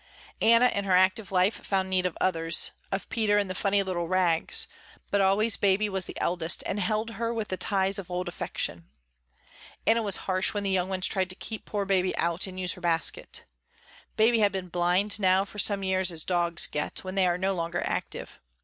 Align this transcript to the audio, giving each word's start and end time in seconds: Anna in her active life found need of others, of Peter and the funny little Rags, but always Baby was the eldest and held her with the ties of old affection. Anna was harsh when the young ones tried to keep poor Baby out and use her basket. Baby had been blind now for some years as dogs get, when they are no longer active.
Anna 0.41 0.65
in 0.73 0.85
her 0.85 0.95
active 0.95 1.31
life 1.31 1.63
found 1.63 1.87
need 1.91 2.07
of 2.07 2.17
others, 2.19 2.71
of 2.91 3.07
Peter 3.09 3.37
and 3.37 3.47
the 3.51 3.53
funny 3.53 3.83
little 3.83 4.07
Rags, 4.07 4.67
but 5.11 5.21
always 5.21 5.57
Baby 5.57 5.89
was 5.89 6.05
the 6.05 6.19
eldest 6.19 6.63
and 6.65 6.79
held 6.79 7.11
her 7.11 7.31
with 7.31 7.49
the 7.49 7.55
ties 7.57 7.99
of 7.99 8.09
old 8.09 8.27
affection. 8.27 8.89
Anna 9.85 10.01
was 10.01 10.15
harsh 10.25 10.55
when 10.55 10.63
the 10.63 10.71
young 10.71 10.89
ones 10.89 11.05
tried 11.05 11.29
to 11.29 11.35
keep 11.35 11.65
poor 11.65 11.85
Baby 11.85 12.15
out 12.17 12.47
and 12.47 12.59
use 12.59 12.73
her 12.73 12.81
basket. 12.81 13.43
Baby 14.17 14.39
had 14.39 14.51
been 14.51 14.69
blind 14.69 15.19
now 15.19 15.45
for 15.45 15.59
some 15.59 15.83
years 15.83 16.11
as 16.11 16.23
dogs 16.23 16.65
get, 16.65 17.03
when 17.03 17.13
they 17.13 17.27
are 17.27 17.37
no 17.37 17.53
longer 17.53 17.83
active. 17.85 18.41